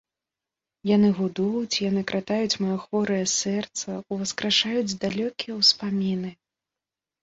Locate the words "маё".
2.63-2.77